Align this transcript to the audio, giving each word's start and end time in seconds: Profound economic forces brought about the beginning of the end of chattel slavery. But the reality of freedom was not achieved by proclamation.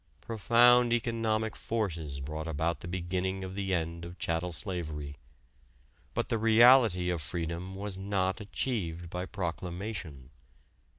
Profound 0.21 0.91
economic 0.93 1.55
forces 1.55 2.19
brought 2.21 2.47
about 2.47 2.79
the 2.79 2.87
beginning 2.87 3.43
of 3.43 3.53
the 3.53 3.71
end 3.71 4.03
of 4.03 4.17
chattel 4.17 4.51
slavery. 4.51 5.15
But 6.15 6.29
the 6.29 6.39
reality 6.39 7.11
of 7.11 7.21
freedom 7.21 7.75
was 7.75 7.99
not 7.99 8.41
achieved 8.41 9.11
by 9.11 9.27
proclamation. 9.27 10.31